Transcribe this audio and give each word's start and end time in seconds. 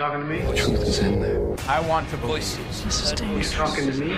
talking 0.00 0.20
to 0.20 0.26
me? 0.26 0.40
The 0.40 0.54
truth 0.54 0.82
is 0.88 0.98
in 1.00 1.20
there. 1.20 1.40
I 1.68 1.78
want 1.86 2.08
to 2.08 2.16
voices. 2.16 2.74
You 3.20 3.42
talking 3.44 3.92
to 3.92 3.96
me? 3.98 4.16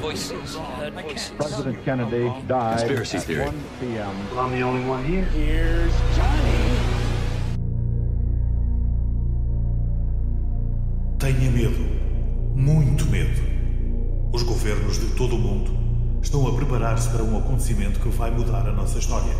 Voices. 0.00 0.56
Heard 0.76 0.92
voices. 0.92 1.32
President 1.38 1.82
Kennedy 1.82 2.28
died 2.46 2.80
Conspiracy 2.80 3.16
at 3.16 3.22
theory. 3.24 3.44
1 3.46 3.64
p.m. 3.80 4.30
Well, 4.30 4.40
I'm 4.40 4.52
the 4.52 4.62
only 4.62 4.84
one 4.86 5.02
here. 5.04 5.24
Here's 5.32 5.94
Johnny. 6.14 6.60
Tenha 11.18 11.50
medo, 11.50 11.82
muito 12.54 13.06
medo. 13.06 13.40
Os 14.34 14.42
governos 14.42 14.98
de 14.98 15.06
todo 15.16 15.36
o 15.36 15.38
mundo 15.38 15.70
estão 16.20 16.46
a 16.46 16.54
preparar-se 16.54 17.08
para 17.08 17.22
um 17.22 17.38
acontecimento 17.38 18.00
que 18.00 18.08
vai 18.10 18.30
mudar 18.30 18.68
a 18.68 18.72
nossa 18.72 18.98
história. 18.98 19.32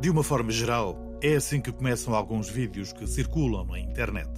De 0.00 0.10
uma 0.10 0.22
forma 0.22 0.52
geral, 0.52 1.05
é 1.22 1.36
assim 1.36 1.60
que 1.60 1.72
começam 1.72 2.14
alguns 2.14 2.48
vídeos 2.48 2.92
que 2.92 3.06
circulam 3.06 3.64
na 3.64 3.78
internet. 3.78 4.30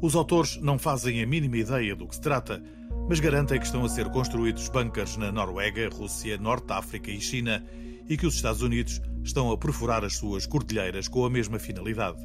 Os 0.00 0.14
autores 0.14 0.56
não 0.58 0.78
fazem 0.78 1.22
a 1.22 1.26
mínima 1.26 1.56
ideia 1.56 1.96
do 1.96 2.06
que 2.06 2.14
se 2.14 2.20
trata, 2.20 2.62
mas 3.08 3.20
garantem 3.20 3.58
que 3.58 3.66
estão 3.66 3.84
a 3.84 3.88
ser 3.88 4.08
construídos 4.10 4.68
bunkers 4.68 5.16
na 5.16 5.32
Noruega, 5.32 5.88
Rússia, 5.88 6.38
Norte 6.38 6.72
África 6.72 7.10
e 7.10 7.20
China 7.20 7.64
e 8.08 8.16
que 8.16 8.26
os 8.26 8.34
Estados 8.34 8.62
Unidos 8.62 9.00
estão 9.22 9.50
a 9.50 9.56
perfurar 9.56 10.04
as 10.04 10.16
suas 10.16 10.46
cordilheiras 10.46 11.08
com 11.08 11.24
a 11.24 11.30
mesma 11.30 11.58
finalidade. 11.58 12.22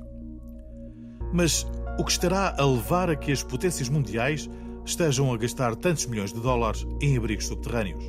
Mas 1.33 1.65
o 1.97 2.03
que 2.03 2.11
estará 2.11 2.55
a 2.57 2.65
levar 2.65 3.09
a 3.09 3.15
que 3.15 3.31
as 3.31 3.43
potências 3.43 3.89
mundiais 3.89 4.49
estejam 4.85 5.33
a 5.33 5.37
gastar 5.37 5.75
tantos 5.75 6.05
milhões 6.05 6.33
de 6.33 6.39
dólares 6.39 6.85
em 7.01 7.17
abrigos 7.17 7.47
subterrâneos? 7.47 8.03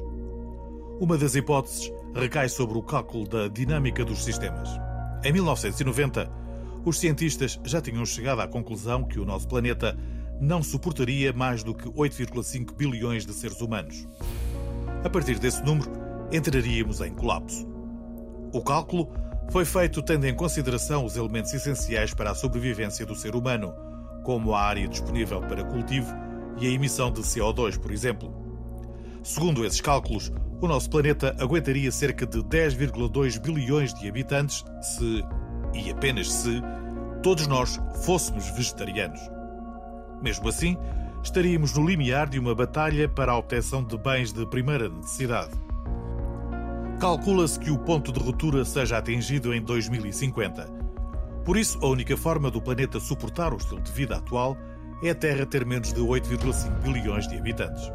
Uma 1.01 1.17
das 1.17 1.35
hipóteses 1.35 1.93
recai 2.15 2.49
sobre 2.49 2.77
o 2.77 2.83
cálculo 2.83 3.27
da 3.27 3.49
dinâmica 3.49 4.05
dos 4.05 4.25
sistemas. 4.25 4.69
Em 5.23 5.33
1990, 5.33 6.31
os 6.83 6.99
cientistas 6.99 7.61
já 7.63 7.79
tinham 7.81 8.07
chegado 8.07 8.41
à 8.41 8.49
conclusão 8.49 9.05
que 9.05 9.21
o 9.21 9.25
nosso 9.25 9.47
planeta 9.47 9.95
não 10.41 10.63
suportaria 10.63 11.31
mais 11.31 11.63
do 11.63 11.75
que 11.75 11.87
8,5 11.91 12.75
bilhões 12.75 13.27
de 13.27 13.35
seres 13.35 13.61
humanos. 13.61 14.09
A 15.05 15.11
partir 15.11 15.39
desse 15.39 15.63
número, 15.63 15.91
entraríamos 16.33 17.03
em 17.03 17.13
colapso. 17.13 17.69
O 18.51 18.63
cálculo 18.63 19.13
foi 19.51 19.67
feito 19.67 20.03
tendo 20.03 20.27
em 20.27 20.35
consideração 20.35 21.05
os 21.05 21.17
elementos 21.17 21.53
essenciais 21.53 22.15
para 22.15 22.31
a 22.31 22.35
sobrevivência 22.35 23.05
do 23.05 23.15
ser 23.15 23.37
humano, 23.37 23.75
como 24.25 24.55
a 24.55 24.63
área 24.63 24.89
disponível 24.89 25.43
para 25.43 25.65
cultivo 25.65 26.11
e 26.59 26.67
a 26.67 26.71
emissão 26.71 27.13
de 27.13 27.21
CO2, 27.21 27.79
por 27.79 27.93
exemplo. 27.93 28.33
Segundo 29.23 29.67
esses 29.67 29.83
cálculos, 29.83 30.33
o 30.61 30.69
nosso 30.69 30.91
planeta 30.91 31.35
aguentaria 31.39 31.91
cerca 31.91 32.27
de 32.27 32.39
10,2 32.43 33.41
bilhões 33.41 33.95
de 33.95 34.09
habitantes 34.09 34.65
se, 34.83 35.25
e 35.75 35.91
apenas 35.91 36.31
se, 36.31 36.61
todos 37.23 37.47
nós 37.47 37.81
fôssemos 38.05 38.51
vegetarianos. 38.51 39.21
Mesmo 40.23 40.49
assim, 40.49 40.77
estaríamos 41.23 41.75
no 41.75 41.87
limiar 41.87 42.29
de 42.29 42.39
uma 42.39 42.55
batalha 42.55 43.09
para 43.09 43.33
a 43.33 43.39
obtenção 43.39 43.83
de 43.83 43.97
bens 43.97 44.33
de 44.33 44.45
primeira 44.47 44.89
necessidade. 44.89 45.53
Calcula-se 47.01 47.59
que 47.59 47.71
o 47.71 47.79
ponto 47.79 48.13
de 48.13 48.21
ruptura 48.21 48.63
seja 48.63 48.99
atingido 48.99 49.55
em 49.55 49.63
2050. 49.63 50.67
Por 51.43 51.57
isso, 51.57 51.79
a 51.83 51.89
única 51.89 52.17
forma 52.19 52.51
do 52.51 52.61
planeta 52.61 53.01
suportar 53.01 53.55
o 53.55 53.57
estilo 53.57 53.81
de 53.81 53.91
vida 53.93 54.17
atual 54.17 54.59
é 55.03 55.09
a 55.09 55.15
Terra 55.15 55.47
ter 55.47 55.65
menos 55.65 55.95
de 55.95 56.01
8,5 56.01 56.83
bilhões 56.83 57.27
de 57.27 57.39
habitantes. 57.39 57.91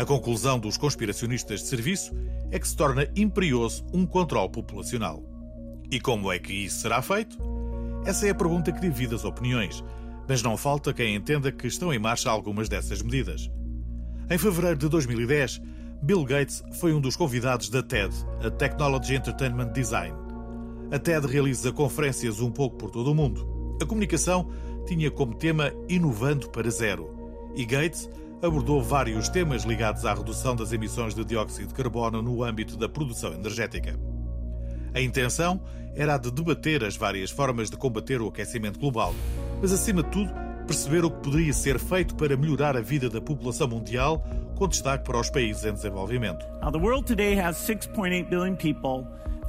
A 0.00 0.04
conclusão 0.06 0.58
dos 0.58 0.78
conspiracionistas 0.78 1.60
de 1.60 1.66
serviço 1.66 2.16
é 2.50 2.58
que 2.58 2.66
se 2.66 2.74
torna 2.74 3.06
imperioso 3.14 3.84
um 3.92 4.06
controle 4.06 4.48
populacional. 4.48 5.22
E 5.90 6.00
como 6.00 6.32
é 6.32 6.38
que 6.38 6.54
isso 6.54 6.80
será 6.80 7.02
feito? 7.02 7.36
Essa 8.06 8.26
é 8.26 8.30
a 8.30 8.34
pergunta 8.34 8.72
que 8.72 8.80
divide 8.80 9.14
as 9.14 9.26
opiniões, 9.26 9.84
mas 10.26 10.42
não 10.42 10.56
falta 10.56 10.94
quem 10.94 11.14
entenda 11.14 11.52
que 11.52 11.66
estão 11.66 11.92
em 11.92 11.98
marcha 11.98 12.30
algumas 12.30 12.66
dessas 12.66 13.02
medidas. 13.02 13.50
Em 14.30 14.38
fevereiro 14.38 14.78
de 14.78 14.88
2010, 14.88 15.60
Bill 16.02 16.24
Gates 16.24 16.62
foi 16.80 16.94
um 16.94 17.00
dos 17.02 17.14
convidados 17.14 17.68
da 17.68 17.82
TED, 17.82 18.14
a 18.42 18.50
Technology 18.50 19.16
Entertainment 19.16 19.70
Design. 19.74 20.16
A 20.90 20.98
TED 20.98 21.26
realiza 21.26 21.72
conferências 21.72 22.40
um 22.40 22.50
pouco 22.50 22.78
por 22.78 22.90
todo 22.90 23.12
o 23.12 23.14
mundo. 23.14 23.76
A 23.82 23.84
comunicação 23.84 24.50
tinha 24.86 25.10
como 25.10 25.34
tema 25.34 25.70
Inovando 25.90 26.48
para 26.48 26.70
Zero, 26.70 27.20
e 27.54 27.66
Gates 27.66 28.08
abordou 28.42 28.82
vários 28.82 29.28
temas 29.28 29.64
ligados 29.64 30.04
à 30.04 30.14
redução 30.14 30.56
das 30.56 30.72
emissões 30.72 31.14
de 31.14 31.24
dióxido 31.24 31.68
de 31.68 31.74
carbono 31.74 32.22
no 32.22 32.42
âmbito 32.42 32.76
da 32.76 32.88
produção 32.88 33.32
energética. 33.32 33.98
A 34.94 35.00
intenção 35.00 35.60
era 35.94 36.14
a 36.14 36.18
de 36.18 36.30
debater 36.30 36.84
as 36.84 36.96
várias 36.96 37.30
formas 37.30 37.70
de 37.70 37.76
combater 37.76 38.20
o 38.20 38.28
aquecimento 38.28 38.78
global, 38.78 39.14
mas 39.60 39.72
acima 39.72 40.02
de 40.02 40.10
tudo, 40.10 40.32
perceber 40.66 41.04
o 41.04 41.10
que 41.10 41.22
poderia 41.22 41.52
ser 41.52 41.78
feito 41.78 42.14
para 42.14 42.36
melhorar 42.36 42.76
a 42.76 42.80
vida 42.80 43.10
da 43.10 43.20
população 43.20 43.68
mundial, 43.68 44.24
com 44.56 44.68
destaque 44.68 45.04
para 45.04 45.18
os 45.18 45.30
países 45.30 45.64
em 45.64 45.72
desenvolvimento. 45.72 46.46
Now, 46.62 46.70
the 46.70 46.78
world 46.78 47.06
today 47.06 47.38
has 47.40 47.56
6.8 47.56 48.28
billion. 48.28 48.56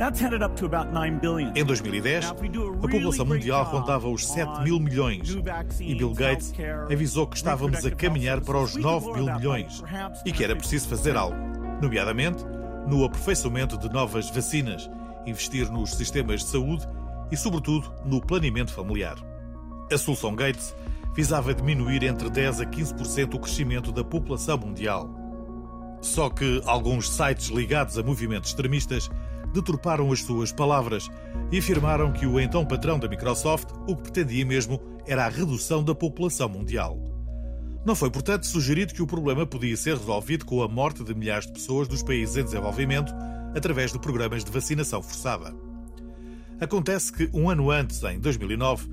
That's 0.02 0.20
headed 0.20 0.42
up 0.42 0.56
to 0.56 0.66
about 0.66 0.92
9 0.92 1.20
billion. 1.20 1.54
Em 1.56 1.64
2010, 1.64 2.26
a 2.26 2.34
população 2.34 3.24
mundial 3.24 3.64
rondava 3.66 4.10
os 4.10 4.26
7 4.26 4.64
mil 4.64 4.80
milhões 4.80 5.30
e 5.80 5.94
Bill 5.94 6.12
Gates 6.16 6.52
avisou 6.92 7.28
que 7.28 7.38
estávamos 7.38 7.86
a 7.86 7.92
caminhar 7.92 8.42
para 8.42 8.58
os 8.58 8.76
9 8.76 9.14
mil 9.14 9.32
milhões 9.36 9.84
e 10.26 10.32
que 10.32 10.44
era 10.44 10.56
preciso 10.56 10.90
fazer 10.90 11.16
algo, 11.16 11.38
nomeadamente 11.80 12.44
no 12.88 13.06
aperfeiçoamento 13.06 13.78
de 13.78 13.94
novas 13.94 14.28
vacinas, 14.32 14.90
investir 15.24 15.72
nos 15.72 15.92
sistemas 15.92 16.40
de 16.40 16.48
saúde 16.48 16.84
e, 17.32 17.38
sobretudo, 17.38 17.94
no 18.04 18.20
planeamento 18.20 18.74
familiar. 18.74 19.18
A 19.94 19.98
solução 20.00 20.36
Gates 20.36 20.76
visava 21.14 21.54
diminuir 21.54 22.02
entre 22.02 22.28
10 22.28 22.62
a 22.62 22.66
15% 22.66 23.36
o 23.36 23.40
crescimento 23.40 23.92
da 23.92 24.04
população 24.04 24.58
mundial. 24.58 25.08
Só 26.02 26.28
que 26.32 26.60
alguns 26.66 27.08
sites 27.08 27.50
ligados 27.50 28.00
a 28.00 28.02
movimentos 28.02 28.50
extremistas 28.50 29.08
deturparam 29.52 30.12
as 30.12 30.22
suas 30.22 30.52
palavras 30.52 31.10
e 31.52 31.60
afirmaram 31.60 32.12
que 32.12 32.26
o 32.26 32.40
então 32.40 32.66
patrão 32.66 32.98
da 32.98 33.08
Microsoft 33.08 33.70
o 33.88 33.96
que 33.96 34.04
pretendia 34.04 34.46
mesmo 34.46 34.80
era 35.06 35.26
a 35.26 35.30
redução 35.30 35.84
da 35.84 35.96
população 35.96 36.50
mundial. 36.50 37.00
Não 37.84 37.96
foi, 37.96 38.12
portanto, 38.12 38.46
sugerido 38.46 38.94
que 38.94 39.02
o 39.02 39.08
problema 39.08 39.46
podia 39.46 39.76
ser 39.76 39.98
resolvido 39.98 40.46
com 40.46 40.62
a 40.62 40.68
morte 40.68 41.04
de 41.04 41.16
milhares 41.16 41.48
de 41.48 41.54
pessoas 41.54 41.88
dos 41.88 42.04
países 42.04 42.38
em 42.38 42.44
desenvolvimento 42.44 43.12
através 43.56 43.92
de 43.92 44.00
programas 44.00 44.44
de 44.44 44.52
vacinação 44.52 45.02
forçada. 45.02 45.54
Acontece 46.60 47.12
que, 47.12 47.30
um 47.34 47.50
ano 47.50 47.72
antes, 47.72 48.04
em 48.04 48.20
2009, 48.20 48.88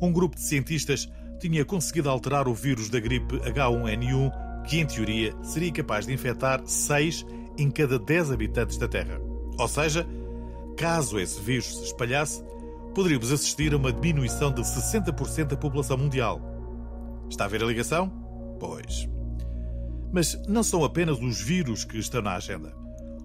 um 0.00 0.12
grupo 0.12 0.36
de 0.36 0.42
cientistas 0.42 1.08
tinha 1.40 1.64
conseguido 1.64 2.10
alterar 2.10 2.46
o 2.46 2.54
vírus 2.54 2.90
da 2.90 3.00
gripe 3.00 3.38
H1N1, 3.38 4.64
que, 4.64 4.78
em 4.78 4.86
teoria, 4.86 5.34
seria 5.42 5.72
capaz 5.72 6.06
de 6.06 6.12
infectar 6.12 6.62
6 6.66 7.24
em 7.56 7.70
cada 7.70 7.98
10 7.98 8.30
habitantes 8.30 8.76
da 8.76 8.86
Terra. 8.86 9.33
Ou 9.58 9.68
seja, 9.68 10.06
caso 10.76 11.18
esse 11.18 11.40
vírus 11.40 11.76
se 11.76 11.84
espalhasse, 11.84 12.42
poderíamos 12.94 13.32
assistir 13.32 13.72
a 13.72 13.76
uma 13.76 13.92
diminuição 13.92 14.52
de 14.52 14.62
60% 14.62 15.46
da 15.46 15.56
população 15.56 15.96
mundial. 15.96 16.40
Está 17.28 17.44
a 17.44 17.48
ver 17.48 17.62
a 17.62 17.66
ligação? 17.66 18.08
Pois. 18.58 19.08
Mas 20.12 20.40
não 20.46 20.62
são 20.62 20.84
apenas 20.84 21.18
os 21.18 21.40
vírus 21.40 21.84
que 21.84 21.98
estão 21.98 22.22
na 22.22 22.36
agenda. 22.36 22.72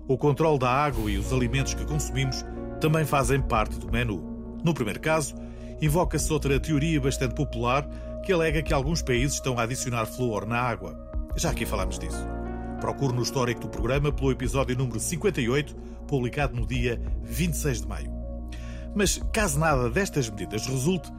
O 0.07 0.18
controle 0.18 0.57
da 0.57 0.69
água 0.69 1.09
e 1.09 1.18
os 1.18 1.31
alimentos 1.31 1.75
que 1.75 1.85
consumimos 1.85 2.44
também 2.81 3.06
fazem 3.06 3.41
parte 3.41 3.78
do 3.78 3.91
menu. 3.91 4.57
No 4.63 4.73
primeiro 4.73 5.00
caso, 5.00 5.35
invoca-se 5.81 6.31
outra 6.34 6.59
teoria 6.59 7.00
bastante 7.00 7.35
popular 7.35 7.88
que 8.25 8.34
alega 8.34 8.63
que 8.63 8.73
alguns 8.73 9.01
países 9.01 9.35
estão 9.35 9.57
a 9.59 9.63
adicionar 9.63 10.06
flúor 10.06 10.45
na 10.47 10.59
água. 10.59 10.97
Já 11.35 11.51
aqui 11.51 11.66
falamos 11.66 12.00
disso. 12.00 12.38
Procure 12.79 13.13
no 13.13 13.22
histórico 13.22 13.62
do 13.62 13.69
programa 13.69 14.12
pelo 14.12 14.31
episódio 14.31 14.78
número 14.78 15.00
58, 15.00 15.75
publicado 16.07 16.56
no 16.56 16.66
dia 16.66 17.01
26 17.23 17.81
de 17.81 17.88
maio. 17.88 18.12
Mas, 18.95 19.22
caso 19.34 19.59
nada 19.59 19.90
destas 19.90 20.29
medidas 20.29 20.66
resulte, 20.66 21.12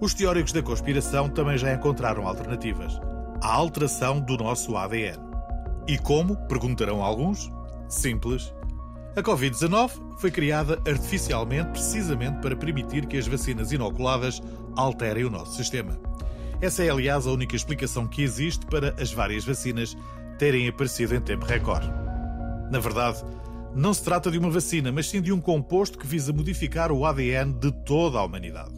os 0.00 0.12
teóricos 0.12 0.52
da 0.52 0.62
conspiração 0.62 1.28
também 1.28 1.56
já 1.56 1.72
encontraram 1.72 2.26
alternativas. 2.28 3.00
A 3.42 3.52
alteração 3.52 4.20
do 4.20 4.36
nosso 4.36 4.76
ADN. 4.76 5.18
E 5.88 5.98
como? 5.98 6.36
Perguntarão 6.48 7.02
alguns. 7.02 7.50
Simples. 7.88 8.52
A 9.16 9.22
Covid-19 9.22 9.92
foi 10.18 10.30
criada 10.30 10.78
artificialmente 10.86 11.70
precisamente 11.70 12.40
para 12.40 12.54
permitir 12.54 13.06
que 13.06 13.16
as 13.16 13.26
vacinas 13.26 13.72
inoculadas 13.72 14.42
alterem 14.76 15.24
o 15.24 15.30
nosso 15.30 15.56
sistema. 15.56 15.98
Essa 16.60 16.84
é, 16.84 16.90
aliás, 16.90 17.26
a 17.26 17.30
única 17.30 17.56
explicação 17.56 18.06
que 18.06 18.22
existe 18.22 18.66
para 18.66 18.94
as 19.00 19.12
várias 19.12 19.44
vacinas 19.44 19.96
terem 20.38 20.68
aparecido 20.68 21.14
em 21.14 21.20
tempo 21.20 21.44
recorde. 21.44 21.90
Na 22.70 22.78
verdade, 22.78 23.22
não 23.74 23.92
se 23.92 24.02
trata 24.02 24.30
de 24.30 24.38
uma 24.38 24.50
vacina, 24.50 24.90
mas 24.90 25.08
sim 25.08 25.20
de 25.20 25.32
um 25.32 25.40
composto 25.40 25.98
que 25.98 26.06
visa 26.06 26.32
modificar 26.32 26.90
o 26.90 27.04
ADN 27.04 27.52
de 27.52 27.70
toda 27.84 28.18
a 28.18 28.24
humanidade. 28.24 28.74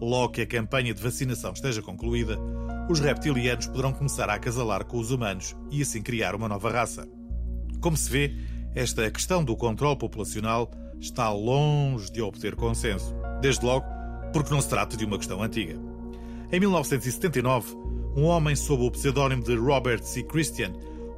Logo 0.00 0.34
que 0.34 0.42
a 0.42 0.46
campanha 0.46 0.92
de 0.92 1.02
vacinação 1.02 1.52
esteja 1.52 1.82
concluída, 1.82 2.38
os 2.88 3.00
reptilianos 3.00 3.66
poderão 3.66 3.92
começar 3.92 4.28
a 4.28 4.34
acasalar 4.34 4.84
com 4.84 4.98
os 4.98 5.10
humanos 5.10 5.56
e 5.70 5.82
assim 5.82 6.02
criar 6.02 6.34
uma 6.34 6.48
nova 6.48 6.70
raça. 6.70 7.06
Como 7.80 7.96
se 7.96 8.10
vê, 8.10 8.34
esta 8.74 9.10
questão 9.10 9.42
do 9.42 9.56
controle 9.56 9.96
populacional 9.96 10.70
está 11.00 11.30
longe 11.30 12.10
de 12.10 12.20
obter 12.20 12.54
consenso. 12.54 13.14
Desde 13.40 13.64
logo, 13.64 13.86
porque 14.32 14.52
não 14.52 14.60
se 14.60 14.68
trata 14.68 14.96
de 14.96 15.04
uma 15.04 15.18
questão 15.18 15.42
antiga. 15.42 15.78
Em 16.52 16.60
1979, 16.60 17.74
um 18.16 18.24
homem 18.24 18.56
sob 18.56 18.82
o 18.82 18.90
pseudónimo 18.90 19.42
de 19.42 19.54
Robert 19.54 20.02
C. 20.02 20.22
Christian 20.22 20.72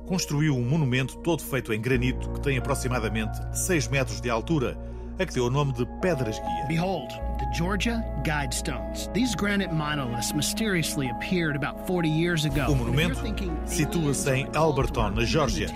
construiu 0.06 0.56
um 0.56 0.65
monumento 0.65 1.17
todo 1.19 1.43
feito 1.43 1.73
em 1.73 1.81
granito 1.81 2.29
que 2.31 2.41
tem 2.41 2.59
aproximadamente 2.59 3.39
6 3.56 3.89
metros 3.89 4.21
de 4.21 4.29
altura, 4.29 4.77
a 5.19 5.25
que 5.25 5.35
deu 5.35 5.47
o 5.47 5.50
nome 5.50 5.73
de 5.75 5.87
Pedras 6.00 6.39
Guia. 6.39 6.67
Behold, 6.67 7.09
the 7.39 7.47
Georgia 7.55 8.03
Guidestones. 8.25 9.09
These 9.12 9.37
granite 9.37 9.73
monoliths 9.73 10.33
mysteriously 10.33 11.09
appeared 11.11 11.56
about 11.56 11.87
40 11.87 12.09
years 12.09 12.45
ago. 12.45 12.73
O 12.73 12.75
monumento 12.75 13.21
situa-se 13.67 14.31
em 14.31 14.49
Alberton, 14.55 15.11
na 15.11 15.25
Geórgia, 15.25 15.69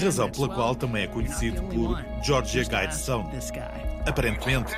razão 0.00 0.30
pela 0.30 0.48
qual 0.48 0.74
também 0.74 1.04
é 1.04 1.06
conhecido 1.06 1.62
por 1.62 2.04
Georgia 2.22 2.64
Guidestone. 2.64 3.28
Aparentemente, 4.06 4.72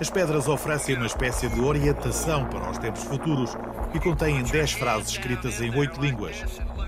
as 0.00 0.08
pedras 0.08 0.46
oferecem 0.48 0.96
uma 0.96 1.06
espécie 1.06 1.48
de 1.48 1.60
orientação 1.60 2.46
para 2.46 2.70
os 2.70 2.78
tempos 2.78 3.04
futuros 3.04 3.56
e 3.94 4.00
contêm 4.00 4.42
10 4.42 4.72
frases 4.72 5.10
escritas 5.10 5.60
em 5.60 5.74
oito 5.76 6.00
línguas, 6.00 6.36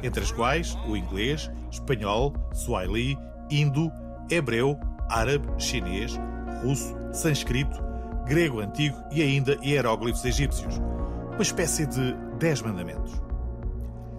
entre 0.03 0.23
as 0.23 0.33
quais 0.33 0.77
o 0.87 0.97
inglês, 0.97 1.51
espanhol, 1.71 2.33
swahili, 2.53 3.19
indo, 3.51 3.91
hebreu, 4.31 4.79
árabe, 5.09 5.47
chinês, 5.59 6.19
russo, 6.63 6.95
sânscrito, 7.13 7.83
grego 8.27 8.61
antigo 8.61 8.97
e 9.13 9.23
ainda 9.23 9.59
hieróglifos 9.63 10.25
egípcios. 10.25 10.79
Uma 11.33 11.43
espécie 11.43 11.87
de 11.87 12.15
dez 12.39 12.63
mandamentos. 12.63 13.21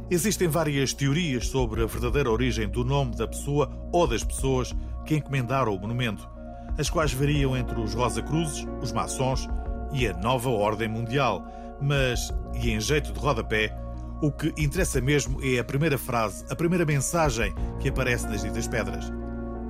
Existem 0.10 0.48
várias 0.48 0.94
teorias 0.94 1.48
sobre 1.48 1.82
a 1.82 1.88
verdadeira 1.88 2.30
origem 2.30 2.70
do 2.70 2.84
nome 2.84 3.16
da 3.16 3.28
pessoa 3.28 3.72
ou 3.92 4.06
das 4.06 4.24
pessoas 4.24 4.76
que 5.04 5.16
encomendaram 5.16 5.74
o 5.74 5.80
monumento, 5.80 6.30
as 6.78 6.90
quais 6.90 7.12
variam 7.14 7.58
entre 7.58 7.80
os 7.80 7.94
Rosa 7.96 8.22
Cruzes, 8.22 8.68
os 8.82 8.92
maçons 8.92 9.48
e 9.92 10.08
a 10.08 10.14
nova 10.14 10.50
ordem 10.50 10.88
mundial. 10.88 11.44
Mas, 11.82 12.34
e 12.54 12.72
em 12.72 12.80
jeito 12.80 13.12
de 13.12 13.20
rodapé, 13.20 13.76
o 14.22 14.32
que 14.32 14.54
interessa 14.58 15.02
mesmo 15.02 15.40
é 15.44 15.60
a 15.60 15.64
primeira 15.64 15.98
frase, 15.98 16.46
a 16.50 16.56
primeira 16.56 16.86
mensagem 16.86 17.54
que 17.80 17.90
aparece 17.90 18.28
nas 18.28 18.42
ditas 18.42 18.68
pedras. 18.68 19.12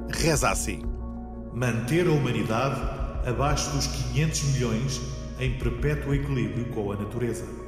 Reza 0.09 0.49
assim: 0.49 0.83
Manter 1.53 2.07
a 2.07 2.11
humanidade 2.11 2.79
abaixo 3.27 3.71
dos 3.71 3.87
500 3.87 4.43
milhões 4.53 5.01
em 5.39 5.57
perpétuo 5.57 6.13
equilíbrio 6.13 6.65
com 6.67 6.91
a 6.91 6.95
natureza. 6.95 7.64